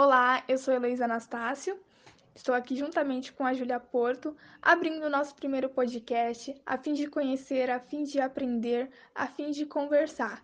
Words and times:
Olá, 0.00 0.44
eu 0.46 0.56
sou 0.58 0.72
Heloísa 0.72 1.06
Anastácio. 1.06 1.76
Estou 2.32 2.54
aqui 2.54 2.76
juntamente 2.76 3.32
com 3.32 3.44
a 3.44 3.52
Júlia 3.52 3.80
Porto, 3.80 4.36
abrindo 4.62 5.04
o 5.04 5.10
nosso 5.10 5.34
primeiro 5.34 5.68
podcast, 5.68 6.54
a 6.64 6.78
fim 6.78 6.94
de 6.94 7.08
conhecer, 7.08 7.68
a 7.68 7.80
fim 7.80 8.04
de 8.04 8.20
aprender, 8.20 8.92
a 9.12 9.26
fim 9.26 9.50
de 9.50 9.66
conversar. 9.66 10.40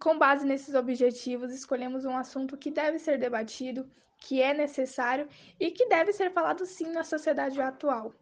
Com 0.00 0.16
base 0.16 0.46
nesses 0.46 0.74
objetivos, 0.74 1.52
escolhemos 1.52 2.06
um 2.06 2.16
assunto 2.16 2.56
que 2.56 2.70
deve 2.70 2.98
ser 2.98 3.18
debatido, 3.18 3.86
que 4.18 4.40
é 4.40 4.54
necessário 4.54 5.28
e 5.60 5.70
que 5.70 5.90
deve 5.90 6.10
ser 6.14 6.32
falado 6.32 6.64
sim 6.64 6.90
na 6.90 7.04
sociedade 7.04 7.60
atual. 7.60 8.14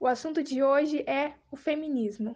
O 0.00 0.08
assunto 0.08 0.42
de 0.42 0.60
hoje 0.60 1.04
é 1.06 1.34
o 1.52 1.56
feminismo. 1.56 2.34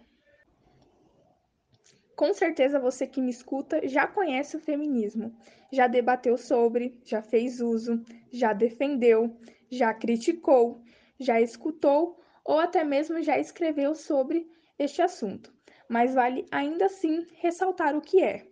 Com 2.20 2.34
certeza 2.34 2.78
você 2.78 3.06
que 3.06 3.18
me 3.18 3.30
escuta 3.30 3.88
já 3.88 4.06
conhece 4.06 4.54
o 4.54 4.60
feminismo, 4.60 5.34
já 5.72 5.86
debateu 5.86 6.36
sobre, 6.36 7.00
já 7.02 7.22
fez 7.22 7.62
uso, 7.62 8.04
já 8.30 8.52
defendeu, 8.52 9.34
já 9.70 9.94
criticou, 9.94 10.82
já 11.18 11.40
escutou 11.40 12.20
ou 12.44 12.58
até 12.58 12.84
mesmo 12.84 13.22
já 13.22 13.38
escreveu 13.38 13.94
sobre 13.94 14.46
este 14.78 15.00
assunto. 15.00 15.50
Mas 15.88 16.12
vale 16.12 16.44
ainda 16.50 16.84
assim 16.84 17.26
ressaltar 17.36 17.96
o 17.96 18.02
que 18.02 18.22
é. 18.22 18.46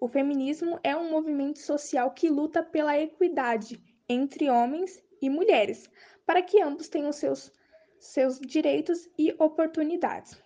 O 0.00 0.08
feminismo 0.08 0.80
é 0.82 0.96
um 0.96 1.08
movimento 1.08 1.60
social 1.60 2.10
que 2.10 2.28
luta 2.28 2.60
pela 2.60 2.98
equidade 2.98 3.80
entre 4.08 4.50
homens 4.50 5.00
e 5.20 5.30
mulheres, 5.30 5.88
para 6.26 6.42
que 6.42 6.60
ambos 6.60 6.88
tenham 6.88 7.12
seus, 7.12 7.52
seus 8.00 8.40
direitos 8.40 9.08
e 9.16 9.32
oportunidades. 9.38 10.42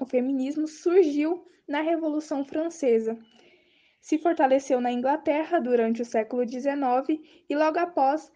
O 0.00 0.06
feminismo 0.06 0.66
surgiu 0.66 1.46
na 1.68 1.82
Revolução 1.82 2.42
Francesa. 2.42 3.18
Se 4.00 4.18
fortaleceu 4.18 4.80
na 4.80 4.90
Inglaterra 4.90 5.60
durante 5.60 6.00
o 6.00 6.06
século 6.06 6.48
XIX 6.48 7.20
e 7.48 7.54
logo 7.54 7.78
após 7.78 8.32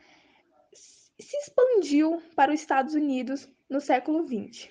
se 0.74 1.36
expandiu 1.38 2.22
para 2.36 2.52
os 2.52 2.60
Estados 2.60 2.94
Unidos 2.94 3.48
no 3.68 3.80
século 3.80 4.26
XX. 4.26 4.68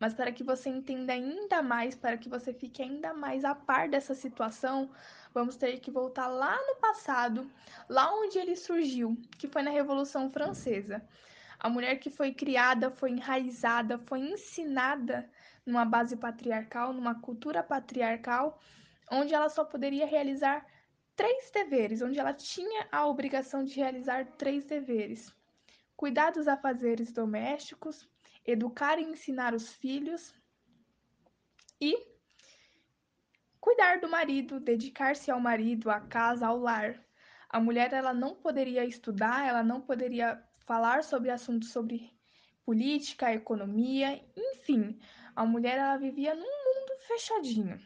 Mas 0.00 0.14
para 0.14 0.32
que 0.32 0.42
você 0.42 0.68
entenda 0.68 1.12
ainda 1.12 1.62
mais, 1.62 1.94
para 1.94 2.18
que 2.18 2.28
você 2.28 2.52
fique 2.52 2.82
ainda 2.82 3.14
mais 3.14 3.44
a 3.44 3.54
par 3.54 3.88
dessa 3.88 4.14
situação, 4.14 4.90
vamos 5.32 5.56
ter 5.56 5.78
que 5.78 5.92
voltar 5.92 6.26
lá 6.26 6.58
no 6.66 6.76
passado, 6.80 7.48
lá 7.88 8.12
onde 8.14 8.36
ele 8.36 8.56
surgiu, 8.56 9.16
que 9.38 9.46
foi 9.46 9.62
na 9.62 9.70
Revolução 9.70 10.28
Francesa. 10.30 11.06
A 11.62 11.68
mulher 11.68 11.96
que 11.96 12.08
foi 12.08 12.32
criada, 12.32 12.90
foi 12.90 13.10
enraizada, 13.10 13.98
foi 13.98 14.20
ensinada 14.20 15.30
numa 15.66 15.84
base 15.84 16.16
patriarcal, 16.16 16.94
numa 16.94 17.20
cultura 17.20 17.62
patriarcal, 17.62 18.58
onde 19.12 19.34
ela 19.34 19.50
só 19.50 19.62
poderia 19.62 20.06
realizar 20.06 20.66
três 21.14 21.50
deveres, 21.50 22.00
onde 22.00 22.18
ela 22.18 22.32
tinha 22.32 22.88
a 22.90 23.06
obrigação 23.06 23.62
de 23.62 23.74
realizar 23.74 24.24
três 24.38 24.64
deveres: 24.64 25.30
cuidar 25.94 26.30
dos 26.30 26.48
afazeres 26.48 27.12
domésticos, 27.12 28.08
educar 28.46 28.98
e 28.98 29.04
ensinar 29.04 29.52
os 29.52 29.70
filhos 29.70 30.34
e 31.78 31.94
cuidar 33.60 34.00
do 34.00 34.08
marido, 34.08 34.58
dedicar-se 34.58 35.30
ao 35.30 35.38
marido, 35.38 35.90
à 35.90 36.00
casa, 36.00 36.46
ao 36.46 36.56
lar. 36.56 37.04
A 37.50 37.60
mulher 37.60 37.92
ela 37.92 38.14
não 38.14 38.34
poderia 38.34 38.86
estudar, 38.86 39.46
ela 39.46 39.62
não 39.62 39.82
poderia 39.82 40.42
falar 40.70 41.02
sobre 41.02 41.32
assuntos 41.32 41.72
sobre 41.72 42.12
política, 42.64 43.34
economia, 43.34 44.24
enfim, 44.36 44.96
a 45.34 45.44
mulher 45.44 45.76
ela 45.76 45.96
vivia 45.96 46.32
num 46.32 46.42
mundo 46.42 46.92
fechadinho. 47.08 47.76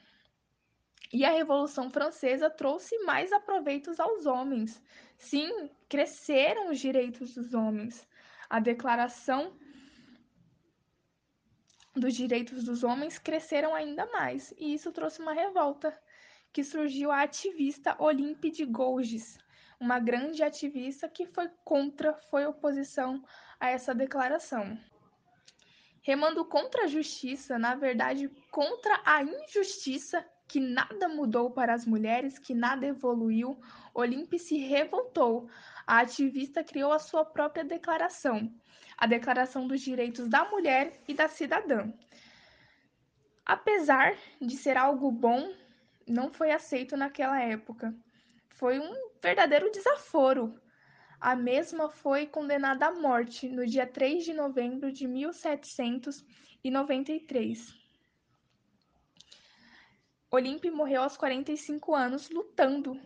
E 1.11 1.25
a 1.25 1.31
Revolução 1.31 1.89
Francesa 1.89 2.51
trouxe 2.51 2.99
mais 2.99 3.33
aproveitos 3.33 3.99
aos 3.99 4.27
homens. 4.27 4.83
Sim, 5.17 5.71
cresceram 5.89 6.71
os 6.71 6.79
direitos 6.79 7.35
dos 7.35 7.55
homens. 7.55 8.07
A 8.51 8.61
Declaração 8.61 9.57
dos 11.97 12.13
Direitos 12.13 12.65
dos 12.65 12.85
Homens 12.85 13.19
cresceram 13.19 13.75
ainda 13.75 14.05
mais, 14.13 14.53
e 14.59 14.75
isso 14.75 14.93
trouxe 14.93 15.23
uma 15.23 15.33
revolta, 15.33 15.99
que 16.53 16.63
surgiu 16.63 17.11
a 17.11 17.23
ativista 17.23 17.97
Olympe 17.99 18.51
de 18.51 18.67
Gouges, 18.67 19.39
uma 19.85 19.99
grande 19.99 20.43
ativista 20.43 21.09
que 21.09 21.27
foi 21.27 21.49
contra, 21.63 22.15
foi 22.31 22.47
oposição 22.47 23.23
a 23.61 23.69
essa 23.69 23.95
declaração 23.95 24.79
remando 26.05 26.45
contra 26.45 26.85
a 26.85 26.87
justiça, 26.87 27.59
na 27.59 27.75
verdade, 27.75 28.29
contra 28.51 29.01
a 29.07 29.23
injustiça, 29.23 30.25
que 30.47 30.61
nada 30.61 31.09
mudou 31.09 31.51
para 31.51 31.73
as 31.73 31.87
mulheres, 31.87 32.39
que 32.39 32.55
nada 32.55 32.87
evoluiu, 32.87 33.59
Olympe 33.95 34.39
se 34.39 34.59
revoltou. 34.59 35.49
A 35.87 36.01
ativista 36.01 36.63
criou 36.63 36.93
a 36.93 36.99
sua 36.99 37.25
própria 37.25 37.65
declaração, 37.65 38.53
a 38.99 39.07
Declaração 39.07 39.67
dos 39.67 39.81
Direitos 39.81 40.29
da 40.29 40.45
Mulher 40.45 41.01
e 41.09 41.15
da 41.15 41.27
Cidadã. 41.27 41.91
Apesar 43.47 44.15
de 44.41 44.57
ser 44.59 44.77
algo 44.77 45.11
bom, 45.11 45.55
não 46.07 46.31
foi 46.31 46.51
aceito 46.51 46.99
naquela 46.99 47.41
época. 47.41 47.95
Foi 48.55 48.81
um 48.81 49.11
verdadeiro 49.21 49.71
desaforo 49.71 50.59
a 51.25 51.35
mesma 51.35 51.89
foi 51.89 52.27
condenada 52.27 52.89
à 52.89 52.93
morte 52.93 53.49
no 53.49 53.67
dia 53.67 53.87
3 53.87 54.27
de 54.27 54.35
novembro 54.35 54.93
de 54.93 55.07
1793. 55.07 57.75
Olímpia 60.31 60.71
morreu 60.71 61.03
aos 61.03 61.17
45 61.17 61.95
anos 61.95 62.29
lutando 62.29 63.01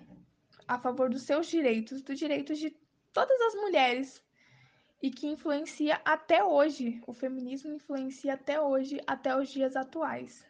a 0.66 0.80
favor 0.80 1.08
dos 1.08 1.22
seus 1.22 1.46
direitos, 1.46 2.02
dos 2.02 2.18
direitos 2.18 2.58
de 2.58 2.76
todas 3.12 3.40
as 3.40 3.54
mulheres 3.54 4.20
e 5.00 5.12
que 5.12 5.28
influencia 5.28 6.02
até 6.04 6.42
hoje, 6.42 7.00
o 7.06 7.14
feminismo 7.14 7.72
influencia 7.72 8.34
até 8.34 8.60
hoje, 8.60 9.00
até 9.06 9.36
os 9.36 9.48
dias 9.48 9.76
atuais. 9.76 10.44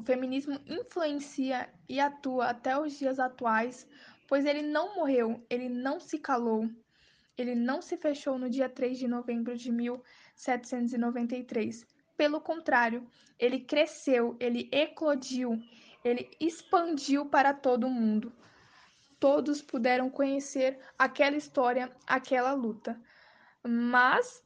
O 0.00 0.02
feminismo 0.02 0.58
influencia 0.66 1.68
e 1.86 2.00
atua 2.00 2.46
até 2.46 2.80
os 2.80 2.98
dias 2.98 3.18
atuais 3.18 3.86
pois 4.30 4.46
ele 4.46 4.62
não 4.62 4.94
morreu, 4.94 5.44
ele 5.50 5.68
não 5.68 5.98
se 5.98 6.16
calou, 6.16 6.70
ele 7.36 7.52
não 7.54 7.82
se 7.82 7.96
fechou 7.96 8.38
no 8.38 8.48
dia 8.48 8.68
3 8.68 8.96
de 8.96 9.08
novembro 9.08 9.56
de 9.56 9.72
1793. 9.72 11.84
Pelo 12.16 12.40
contrário, 12.40 13.04
ele 13.38 13.58
cresceu, 13.58 14.36
ele 14.38 14.68
eclodiu, 14.72 15.60
ele 16.04 16.30
expandiu 16.38 17.26
para 17.26 17.52
todo 17.52 17.90
mundo. 17.90 18.32
Todos 19.18 19.60
puderam 19.60 20.08
conhecer 20.08 20.78
aquela 20.96 21.36
história, 21.36 21.90
aquela 22.06 22.52
luta. 22.52 23.02
Mas, 23.66 24.44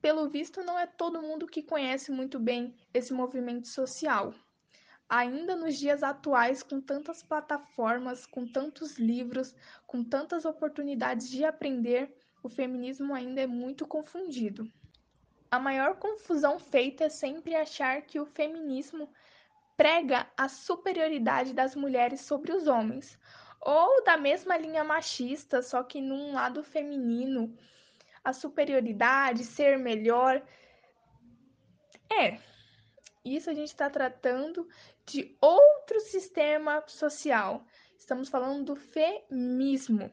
pelo 0.00 0.30
visto, 0.30 0.64
não 0.64 0.78
é 0.78 0.86
todo 0.86 1.20
mundo 1.20 1.46
que 1.46 1.62
conhece 1.62 2.10
muito 2.10 2.40
bem 2.40 2.74
esse 2.94 3.12
movimento 3.12 3.68
social 3.68 4.32
ainda 5.08 5.54
nos 5.54 5.78
dias 5.78 6.02
atuais, 6.02 6.62
com 6.62 6.80
tantas 6.80 7.22
plataformas, 7.22 8.26
com 8.26 8.46
tantos 8.46 8.98
livros, 8.98 9.54
com 9.86 10.02
tantas 10.02 10.44
oportunidades 10.44 11.28
de 11.30 11.44
aprender, 11.44 12.14
o 12.42 12.48
feminismo 12.48 13.14
ainda 13.14 13.40
é 13.40 13.46
muito 13.46 13.86
confundido. 13.86 14.70
A 15.50 15.58
maior 15.58 15.96
confusão 15.96 16.58
feita 16.58 17.04
é 17.04 17.08
sempre 17.08 17.54
achar 17.54 18.02
que 18.02 18.18
o 18.18 18.26
feminismo 18.26 19.08
prega 19.76 20.26
a 20.36 20.48
superioridade 20.48 21.52
das 21.52 21.74
mulheres 21.74 22.20
sobre 22.20 22.52
os 22.52 22.66
homens, 22.66 23.18
ou 23.60 24.04
da 24.04 24.16
mesma 24.16 24.56
linha 24.56 24.84
machista, 24.84 25.62
só 25.62 25.82
que 25.82 26.00
num 26.00 26.32
lado 26.32 26.62
feminino, 26.62 27.56
a 28.22 28.32
superioridade, 28.32 29.44
ser 29.44 29.78
melhor. 29.78 30.42
É, 32.12 32.38
isso 33.24 33.48
a 33.48 33.54
gente 33.54 33.68
está 33.68 33.88
tratando 33.88 34.68
de 35.06 35.36
outro 35.40 35.98
sistema 36.00 36.84
social. 36.86 37.64
Estamos 37.96 38.28
falando 38.28 38.64
do 38.64 38.76
feminismo. 38.76 40.12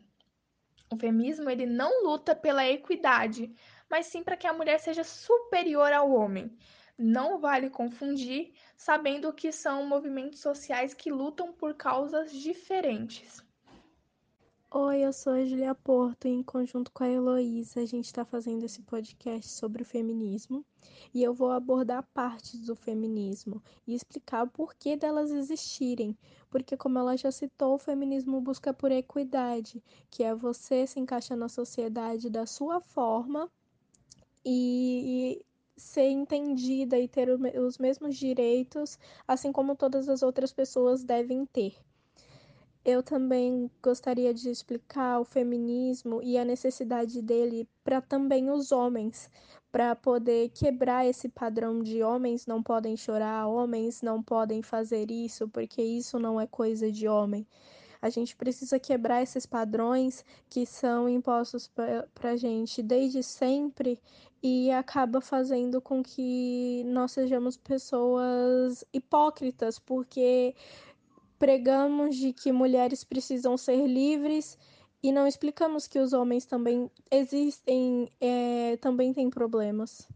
O 0.90 0.98
feminismo 0.98 1.50
ele 1.50 1.66
não 1.66 2.04
luta 2.04 2.36
pela 2.36 2.66
equidade, 2.66 3.54
mas 3.90 4.06
sim 4.08 4.24
para 4.24 4.38
que 4.38 4.48
a 4.48 4.54
mulher 4.54 4.80
seja 4.80 5.04
superior 5.04 5.92
ao 5.92 6.12
homem. 6.12 6.58
Não 6.98 7.40
vale 7.40 7.70
confundir, 7.70 8.54
sabendo 8.78 9.34
que 9.34 9.52
são 9.52 9.86
movimentos 9.86 10.40
sociais 10.40 10.94
que 10.94 11.12
lutam 11.12 11.52
por 11.52 11.74
causas 11.74 12.32
diferentes. 12.32 13.44
Oi, 14.74 15.02
eu 15.02 15.12
sou 15.12 15.34
a 15.34 15.44
Julia 15.44 15.76
Porto 15.76 16.30
e 16.30 16.32
em 16.32 16.42
conjunto 16.42 16.94
com 16.94 17.04
a 17.04 17.10
Heloísa 17.10 17.82
a 17.82 17.86
gente 17.86 18.06
está 18.06 18.24
fazendo 18.24 18.64
esse 18.64 18.82
podcast 18.82 19.52
sobre 19.52 19.82
o 19.82 19.86
feminismo 19.86 20.64
e 21.14 21.22
eu 21.22 21.34
vou 21.34 21.52
abordar 21.52 22.08
partes 22.14 22.58
do 22.62 22.74
feminismo 22.74 23.62
e 23.86 23.94
explicar 23.94 24.46
o 24.46 24.50
porquê 24.50 24.96
delas 24.96 25.30
existirem, 25.30 26.18
porque 26.50 26.78
como 26.78 26.98
ela 26.98 27.18
já 27.18 27.30
citou, 27.34 27.76
o 27.76 27.78
feminismo 27.78 28.40
busca 28.40 28.74
por 28.74 28.94
equidade, 28.94 29.84
que 30.10 30.24
é 30.24 30.34
você 30.34 30.88
se 30.88 31.02
encaixar 31.02 31.38
na 31.38 31.50
sociedade 31.50 32.30
da 32.30 32.46
sua 32.46 32.80
forma 32.80 33.52
e, 34.46 35.44
ser 35.76 36.08
entendida 36.08 36.98
e 36.98 37.10
ter 37.10 37.28
os 37.30 37.78
mesmos 37.78 38.16
direitos, 38.16 38.98
assim 39.28 39.52
como 39.52 39.76
todas 39.76 40.08
as 40.08 40.24
outras 40.24 40.54
pessoas 40.54 41.04
devem 41.04 41.46
ter. 41.46 41.76
Eu 42.84 43.04
também 43.04 43.70
gostaria 43.82 44.34
de 44.34 44.50
explicar 44.50 45.20
o 45.20 45.26
feminismo 45.26 46.22
e 46.24 46.38
a 46.38 46.46
necessidade 46.46 47.22
dele 47.22 47.68
para 47.84 48.02
também 48.02 48.50
os 48.50 48.72
homens, 48.72 49.30
para 49.72 49.96
poder 49.96 50.50
quebrar 50.50 51.06
esse 51.06 51.30
padrão 51.30 51.82
de 51.82 52.04
homens 52.04 52.46
não 52.46 52.62
podem 52.62 52.98
chorar, 52.98 53.48
homens 53.48 54.02
não 54.02 54.22
podem 54.22 54.62
fazer 54.62 55.10
isso, 55.12 55.48
porque 55.48 55.82
isso 55.82 56.20
não 56.20 56.42
é 56.42 56.48
coisa 56.48 56.92
de 56.92 57.08
homem. 57.08 57.48
A 58.02 58.10
gente 58.10 58.36
precisa 58.36 58.80
quebrar 58.80 59.22
esses 59.22 59.46
padrões 59.46 60.26
que 60.50 60.66
são 60.66 61.08
impostos 61.08 61.68
para 61.68 62.32
a 62.32 62.36
gente 62.36 62.82
desde 62.82 63.22
sempre 63.22 64.00
e 64.42 64.72
acaba 64.72 65.22
fazendo 65.22 65.80
com 65.80 66.02
que 66.02 66.84
nós 66.88 67.12
sejamos 67.12 67.56
pessoas 67.58 68.84
hipócritas, 68.92 69.78
porque 69.78 70.56
pregamos 71.42 72.18
de 72.18 72.32
que 72.34 72.52
mulheres 72.52 73.04
precisam 73.04 73.58
ser 73.58 73.88
livres 73.88 74.60
e 75.02 75.12
não 75.12 75.26
explicamos 75.26 75.88
que 75.88 75.98
os 75.98 76.14
homens 76.14 76.46
também 76.46 76.88
existem, 77.10 78.08
é, 78.22 78.78
também 78.78 79.12
têm 79.12 79.28
problemas. 79.28 80.08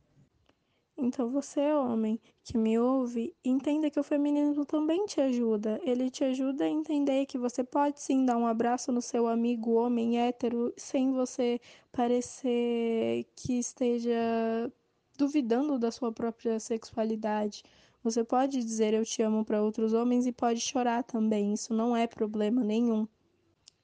Então 0.95 1.27
você, 1.31 1.74
homem, 1.74 2.22
que 2.44 2.56
me 2.60 2.77
ouve, 2.77 3.36
entenda 3.44 3.89
que 3.89 4.00
o 4.00 4.04
feminismo 4.04 4.68
também 4.68 5.07
te 5.07 5.19
ajuda. 5.19 5.81
Ele 5.83 6.12
te 6.12 6.24
ajuda 6.24 6.66
a 6.66 6.69
entender 6.69 7.25
que 7.25 7.39
você 7.39 7.63
pode 7.63 8.00
sim 8.00 8.24
dar 8.24 8.38
um 8.38 8.45
abraço 8.45 8.92
no 8.92 9.01
seu 9.01 9.27
amigo 9.27 9.72
homem 9.72 10.19
hétero 10.19 10.72
sem 10.77 11.12
você 11.12 11.60
parecer 11.92 13.25
que 13.36 13.57
esteja 13.57 14.72
duvidando 15.18 15.80
da 15.80 15.89
sua 15.89 16.12
própria 16.12 16.60
sexualidade. 16.60 17.63
Você 18.05 18.23
pode 18.23 18.59
dizer 18.59 18.93
eu 18.93 19.03
te 19.03 19.23
amo 19.23 19.43
para 19.43 19.63
outros 19.63 19.91
homens 19.91 20.27
e 20.27 20.31
pode 20.31 20.61
chorar 20.61 21.03
também, 21.03 21.53
isso 21.53 21.73
não 21.73 21.97
é 21.97 22.05
problema 22.05 22.63
nenhum. 22.63 23.07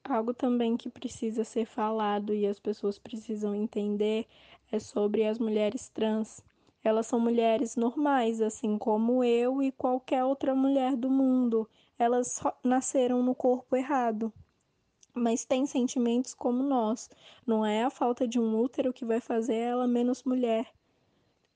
Algo 0.04 0.32
também 0.32 0.78
que 0.78 0.92
precisa 0.92 1.44
ser 1.44 1.66
falado 1.66 2.32
e 2.32 2.46
as 2.46 2.60
pessoas 2.60 3.00
precisam 3.00 3.56
entender 3.56 4.28
é 4.72 4.78
sobre 4.78 5.26
as 5.26 5.40
mulheres 5.40 5.90
trans. 5.90 6.40
Elas 6.84 7.08
são 7.08 7.20
mulheres 7.20 7.76
normais, 7.76 8.44
assim 8.44 8.78
como 8.78 9.24
eu 9.24 9.60
e 9.60 9.72
qualquer 9.72 10.24
outra 10.24 10.54
mulher 10.54 10.96
do 10.96 11.10
mundo. 11.10 11.68
Elas 11.98 12.40
nasceram 12.64 13.24
no 13.24 13.34
corpo 13.34 13.76
errado, 13.76 14.32
mas 15.16 15.46
têm 15.46 15.66
sentimentos 15.66 16.36
como 16.36 16.62
nós. 16.62 17.10
Não 17.44 17.66
é 17.66 17.82
a 17.82 17.90
falta 17.90 18.28
de 18.28 18.40
um 18.40 18.56
útero 18.56 18.94
que 18.94 19.04
vai 19.04 19.20
fazer 19.20 19.56
ela 19.56 19.88
menos 19.88 20.22
mulher. 20.22 20.72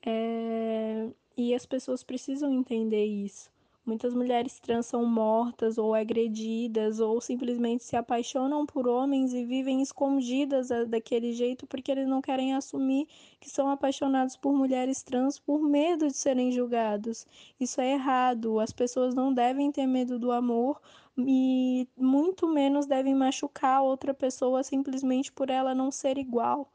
É... 0.06 1.10
E 1.38 1.54
as 1.54 1.66
pessoas 1.66 2.04
precisam 2.04 2.54
entender 2.54 3.06
isso. 3.06 3.52
Muitas 3.86 4.16
mulheres 4.16 4.60
trans 4.60 4.88
são 4.88 5.06
mortas 5.06 5.78
ou 5.78 5.94
agredidas 5.94 7.00
ou 7.00 7.22
simplesmente 7.22 7.84
se 7.84 7.96
apaixonam 7.96 8.66
por 8.66 8.88
homens 8.88 9.32
e 9.32 9.46
vivem 9.46 9.80
escondidas 9.80 10.70
daquele 10.88 11.34
jeito 11.34 11.68
porque 11.68 11.92
eles 11.92 12.08
não 12.08 12.20
querem 12.20 12.56
assumir 12.56 13.08
que 13.40 13.48
são 13.48 13.70
apaixonados 13.70 14.36
por 14.36 14.54
mulheres 14.54 15.04
trans 15.04 15.38
por 15.38 15.62
medo 15.62 16.08
de 16.08 16.18
serem 16.18 16.52
julgados. 16.52 17.28
Isso 17.60 17.80
é 17.80 17.94
errado. 17.94 18.60
As 18.60 18.74
pessoas 18.74 19.14
não 19.14 19.32
devem 19.32 19.72
ter 19.72 19.86
medo 19.86 20.18
do 20.18 20.32
amor 20.32 20.82
e 21.16 21.88
muito 21.96 22.48
menos 22.48 22.88
devem 22.88 23.14
machucar 23.14 23.84
outra 23.84 24.16
pessoa 24.16 24.64
simplesmente 24.64 25.32
por 25.32 25.52
ela 25.52 25.76
não 25.76 25.92
ser 25.92 26.18
igual. 26.18 26.72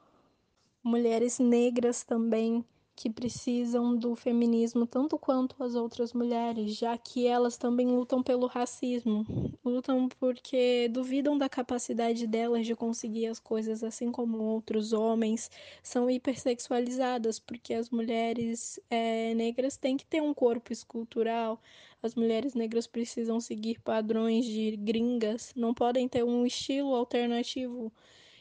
Mulheres 0.81 1.41
negras 1.41 2.05
também 2.05 2.65
que 3.01 3.09
precisam 3.09 3.97
do 3.97 4.15
feminismo 4.15 4.87
tanto 4.87 5.19
quanto 5.19 5.57
as 5.65 5.75
outras 5.75 6.13
mulheres, 6.13 6.77
já 6.77 6.99
que 6.99 7.27
elas 7.27 7.57
também 7.57 7.87
lutam 7.87 8.23
pelo 8.23 8.47
racismo. 8.47 9.25
Lutam 9.65 10.07
porque 10.07 10.87
duvidam 10.91 11.39
da 11.39 11.49
capacidade 11.49 12.27
delas 12.27 12.67
de 12.67 12.75
conseguir 12.75 13.29
as 13.29 13.39
coisas, 13.41 13.83
assim 13.83 14.13
como 14.13 14.43
outros 14.43 14.93
homens. 14.93 15.51
São 15.83 16.11
hipersexualizadas, 16.11 17.39
porque 17.39 17.73
as 17.73 17.89
mulheres 17.89 18.79
é, 18.91 19.33
negras 19.33 19.79
têm 19.79 19.97
que 19.97 20.05
ter 20.05 20.21
um 20.21 20.35
corpo 20.35 20.71
escultural. 20.71 21.59
As 22.03 22.15
mulheres 22.15 22.53
negras 22.53 22.87
precisam 22.87 23.41
seguir 23.41 23.81
padrões 23.81 24.45
de 24.45 24.77
gringas, 24.77 25.55
não 25.57 25.73
podem 25.73 26.07
ter 26.07 26.23
um 26.23 26.45
estilo 26.45 26.95
alternativo. 26.95 27.91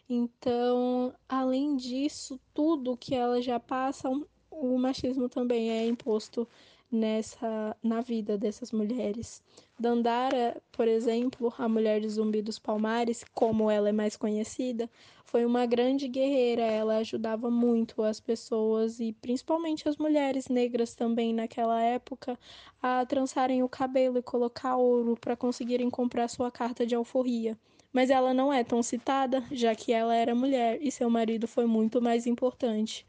Então, 0.10 1.14
além 1.30 1.78
disso, 1.78 2.38
tudo 2.54 2.98
que 2.98 3.16
elas 3.16 3.46
já 3.46 3.58
passam 3.58 4.28
o 4.60 4.78
machismo 4.78 5.30
também 5.30 5.72
é 5.72 5.88
imposto 5.88 6.48
nessa 6.92 7.76
na 7.84 8.02
vida 8.02 8.38
dessas 8.38 8.72
mulheres. 8.72 9.42
Dandara, 9.80 10.62
por 10.72 10.88
exemplo, 10.88 11.54
a 11.58 11.70
mulher 11.70 12.02
de 12.02 12.10
Zumbi 12.10 12.42
dos 12.42 12.60
Palmares, 12.60 13.24
como 13.34 13.70
ela 13.70 13.90
é 13.90 13.92
mais 13.92 14.18
conhecida, 14.18 14.90
foi 15.24 15.46
uma 15.46 15.66
grande 15.66 16.08
guerreira. 16.08 16.64
Ela 16.64 16.98
ajudava 16.98 17.50
muito 17.52 18.02
as 18.02 18.20
pessoas 18.20 19.00
e 19.00 19.14
principalmente 19.14 19.88
as 19.88 19.98
mulheres 19.98 20.48
negras 20.48 20.96
também 20.96 21.34
naquela 21.34 21.82
época 21.82 22.38
a 22.82 23.06
trançarem 23.06 23.64
o 23.64 23.70
cabelo 23.70 24.18
e 24.18 24.24
colocar 24.24 24.76
ouro 24.76 25.16
para 25.16 25.36
conseguirem 25.36 25.90
comprar 25.90 26.28
sua 26.28 26.50
carta 26.52 26.86
de 26.86 26.96
alforria. 26.96 27.58
Mas 27.94 28.10
ela 28.10 28.34
não 28.34 28.52
é 28.52 28.64
tão 28.64 28.84
citada, 28.84 29.44
já 29.52 29.74
que 29.76 29.94
ela 29.94 30.16
era 30.16 30.36
mulher 30.36 30.80
e 30.82 30.92
seu 30.92 31.10
marido 31.10 31.48
foi 31.48 31.66
muito 31.66 32.02
mais 32.02 32.28
importante 32.28 33.06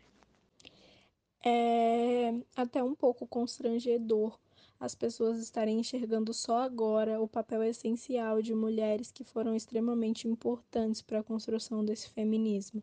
é 1.44 2.34
até 2.56 2.82
um 2.82 2.94
pouco 2.94 3.26
constrangedor 3.26 4.38
as 4.80 4.94
pessoas 4.94 5.38
estarem 5.38 5.78
enxergando 5.78 6.32
só 6.32 6.62
agora 6.62 7.20
o 7.20 7.28
papel 7.28 7.62
essencial 7.62 8.40
de 8.40 8.54
mulheres 8.54 9.12
que 9.12 9.22
foram 9.22 9.54
extremamente 9.54 10.26
importantes 10.26 11.02
para 11.02 11.18
a 11.20 11.22
construção 11.22 11.84
desse 11.84 12.08
feminismo. 12.08 12.82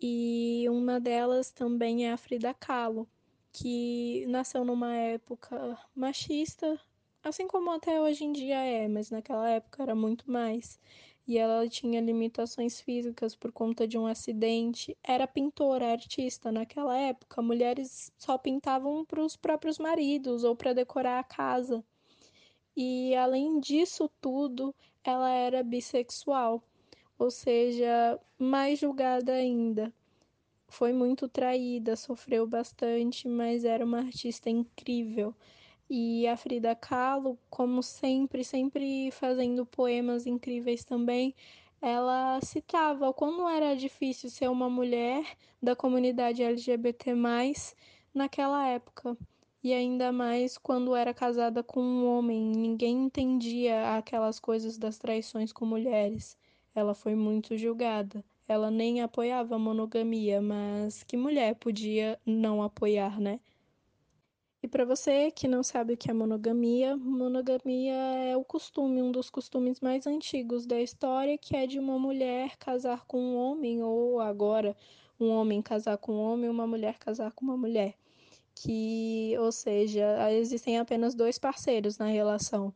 E 0.00 0.66
uma 0.68 0.98
delas 0.98 1.52
também 1.52 2.06
é 2.06 2.12
a 2.12 2.16
Frida 2.16 2.52
Kahlo, 2.52 3.08
que 3.52 4.26
nasceu 4.26 4.64
numa 4.64 4.94
época 4.96 5.78
machista, 5.94 6.78
assim 7.22 7.46
como 7.46 7.70
até 7.70 8.00
hoje 8.00 8.24
em 8.24 8.32
dia 8.32 8.58
é, 8.64 8.88
mas 8.88 9.08
naquela 9.08 9.48
época 9.48 9.84
era 9.84 9.94
muito 9.94 10.28
mais 10.28 10.80
e 11.26 11.38
ela 11.38 11.68
tinha 11.68 12.00
limitações 12.00 12.80
físicas 12.80 13.34
por 13.34 13.50
conta 13.50 13.86
de 13.86 13.98
um 13.98 14.06
acidente. 14.06 14.96
Era 15.02 15.26
pintora, 15.26 15.90
artista. 15.90 16.52
Naquela 16.52 16.96
época, 16.96 17.42
mulheres 17.42 18.12
só 18.16 18.38
pintavam 18.38 19.04
para 19.04 19.20
os 19.22 19.36
próprios 19.36 19.78
maridos 19.78 20.44
ou 20.44 20.54
para 20.54 20.72
decorar 20.72 21.18
a 21.18 21.24
casa. 21.24 21.84
E 22.76 23.14
além 23.16 23.58
disso 23.58 24.08
tudo, 24.20 24.74
ela 25.02 25.30
era 25.30 25.62
bissexual, 25.62 26.62
ou 27.18 27.30
seja, 27.30 28.20
mais 28.38 28.78
julgada 28.78 29.32
ainda. 29.32 29.92
Foi 30.68 30.92
muito 30.92 31.28
traída, 31.28 31.96
sofreu 31.96 32.46
bastante, 32.46 33.26
mas 33.28 33.64
era 33.64 33.84
uma 33.84 33.98
artista 33.98 34.50
incrível. 34.50 35.34
E 35.88 36.26
a 36.26 36.36
Frida 36.36 36.74
Kahlo, 36.74 37.38
como 37.48 37.82
sempre, 37.82 38.42
sempre 38.44 39.10
fazendo 39.12 39.64
poemas 39.64 40.26
incríveis 40.26 40.84
também, 40.84 41.34
ela 41.80 42.40
citava 42.40 43.08
o 43.08 43.14
quando 43.14 43.48
era 43.48 43.76
difícil 43.76 44.28
ser 44.28 44.48
uma 44.50 44.68
mulher 44.68 45.24
da 45.62 45.76
comunidade 45.76 46.42
LGBT+, 46.42 47.14
naquela 48.12 48.66
época. 48.66 49.16
E 49.62 49.72
ainda 49.72 50.10
mais 50.10 50.58
quando 50.58 50.94
era 50.94 51.14
casada 51.14 51.62
com 51.62 51.80
um 51.80 52.06
homem, 52.06 52.40
ninguém 52.42 53.04
entendia 53.04 53.96
aquelas 53.96 54.40
coisas 54.40 54.78
das 54.78 54.98
traições 54.98 55.52
com 55.52 55.64
mulheres. 55.66 56.36
Ela 56.74 56.94
foi 56.94 57.14
muito 57.14 57.56
julgada. 57.56 58.24
Ela 58.48 58.70
nem 58.70 59.02
apoiava 59.02 59.56
a 59.56 59.58
monogamia, 59.58 60.40
mas 60.40 61.02
que 61.04 61.16
mulher 61.16 61.54
podia 61.56 62.18
não 62.24 62.62
apoiar, 62.62 63.20
né? 63.20 63.40
E 64.66 64.68
para 64.68 64.84
você 64.84 65.30
que 65.30 65.46
não 65.46 65.62
sabe 65.62 65.94
o 65.94 65.96
que 65.96 66.10
é 66.10 66.12
monogamia, 66.12 66.96
monogamia 66.96 67.94
é 67.94 68.36
o 68.36 68.42
costume, 68.42 69.00
um 69.00 69.12
dos 69.12 69.30
costumes 69.30 69.80
mais 69.80 70.08
antigos 70.08 70.66
da 70.66 70.80
história, 70.80 71.38
que 71.38 71.54
é 71.54 71.68
de 71.68 71.78
uma 71.78 71.96
mulher 72.00 72.56
casar 72.56 73.04
com 73.06 73.16
um 73.16 73.36
homem, 73.36 73.80
ou 73.80 74.18
agora 74.18 74.76
um 75.20 75.28
homem 75.28 75.62
casar 75.62 75.98
com 75.98 76.14
um 76.14 76.20
homem, 76.20 76.50
uma 76.50 76.66
mulher 76.66 76.98
casar 76.98 77.30
com 77.30 77.44
uma 77.44 77.56
mulher. 77.56 77.94
Que, 78.56 79.36
ou 79.38 79.52
seja, 79.52 80.32
existem 80.32 80.80
apenas 80.80 81.14
dois 81.14 81.38
parceiros 81.38 81.96
na 81.96 82.06
relação. 82.06 82.74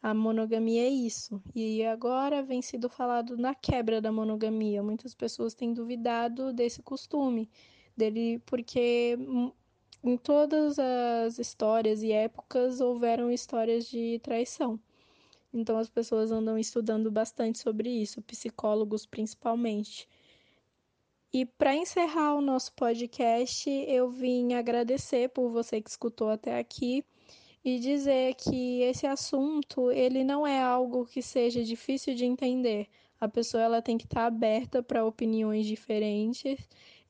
A 0.00 0.14
monogamia 0.14 0.84
é 0.84 0.90
isso. 0.90 1.42
E 1.56 1.84
agora 1.84 2.40
vem 2.40 2.62
sido 2.62 2.88
falado 2.88 3.36
na 3.36 3.52
quebra 3.52 4.00
da 4.00 4.12
monogamia. 4.12 4.80
Muitas 4.80 5.12
pessoas 5.12 5.54
têm 5.54 5.74
duvidado 5.74 6.52
desse 6.52 6.84
costume, 6.84 7.50
dele 7.96 8.40
porque 8.46 9.18
em 10.02 10.16
todas 10.16 10.78
as 10.78 11.38
histórias 11.38 12.02
e 12.02 12.10
épocas 12.10 12.80
houveram 12.80 13.30
histórias 13.30 13.86
de 13.86 14.18
traição. 14.20 14.78
Então 15.52 15.78
as 15.78 15.88
pessoas 15.88 16.32
andam 16.32 16.58
estudando 16.58 17.10
bastante 17.10 17.58
sobre 17.58 17.90
isso, 17.90 18.22
psicólogos 18.22 19.06
principalmente. 19.06 20.08
E 21.32 21.46
para 21.46 21.74
encerrar 21.74 22.34
o 22.34 22.40
nosso 22.40 22.72
podcast, 22.74 23.70
eu 23.70 24.10
vim 24.10 24.54
agradecer 24.54 25.28
por 25.30 25.50
você 25.50 25.80
que 25.80 25.88
escutou 25.88 26.28
até 26.30 26.58
aqui 26.58 27.04
e 27.64 27.78
dizer 27.78 28.34
que 28.34 28.80
esse 28.82 29.06
assunto 29.06 29.90
ele 29.90 30.24
não 30.24 30.46
é 30.46 30.60
algo 30.60 31.06
que 31.06 31.22
seja 31.22 31.62
difícil 31.62 32.14
de 32.14 32.24
entender. 32.24 32.88
A 33.20 33.28
pessoa 33.28 33.62
ela 33.62 33.80
tem 33.80 33.96
que 33.96 34.04
estar 34.04 34.26
aberta 34.26 34.82
para 34.82 35.04
opiniões 35.04 35.64
diferentes 35.64 36.58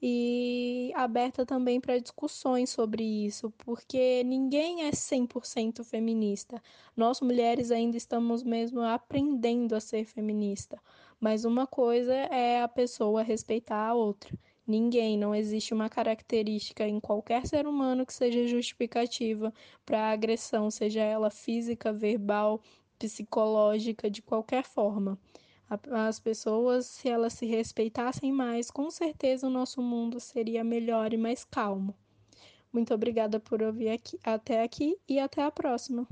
e 0.03 0.91
aberta 0.97 1.47
também 1.47 1.81
para 1.81 2.01
discussões 2.01 2.71
sobre 2.71 3.05
isso, 3.05 3.53
porque 3.59 4.25
ninguém 4.25 4.85
é 4.85 4.93
100% 4.93 5.85
feminista. 5.85 6.61
Nós 6.97 7.21
mulheres 7.21 7.71
ainda 7.71 7.97
estamos 7.97 8.43
mesmo 8.43 8.81
aprendendo 8.81 9.75
a 9.77 9.81
ser 9.81 10.05
feminista. 10.05 10.77
Mas 11.21 11.45
uma 11.45 11.69
coisa 11.69 12.13
é 12.13 12.61
a 12.63 12.67
pessoa 12.67 13.23
respeitar 13.23 13.87
a 13.87 13.95
outra. 13.95 14.37
Ninguém, 14.67 15.17
não 15.17 15.35
existe 15.35 15.73
uma 15.73 15.89
característica 15.89 16.87
em 16.87 16.99
qualquer 16.99 17.47
ser 17.47 17.67
humano 17.67 18.05
que 18.05 18.13
seja 18.13 18.47
justificativa 18.47 19.53
para 19.87 20.11
agressão, 20.11 20.69
seja 20.71 21.01
ela 21.01 21.31
física, 21.31 21.93
verbal, 21.93 22.61
psicológica, 22.99 24.11
de 24.11 24.23
qualquer 24.23 24.65
forma. 24.65 25.17
As 25.91 26.21
pessoas, 26.21 26.87
se 26.87 27.09
elas 27.09 27.33
se 27.33 27.47
respeitassem 27.47 28.31
mais, 28.31 28.71
com 28.71 28.91
certeza 28.91 29.47
o 29.47 29.51
nosso 29.51 29.81
mundo 29.81 30.21
seria 30.21 30.63
melhor 30.63 31.15
e 31.15 31.17
mais 31.17 31.45
calmo. 31.45 31.95
Muito 32.73 32.93
obrigada 32.93 33.41
por 33.41 33.63
ouvir 33.63 33.89
aqui, 33.89 34.19
até 34.23 34.63
aqui 34.63 34.99
e 35.09 35.19
até 35.19 35.43
a 35.43 35.51
próxima. 35.51 36.07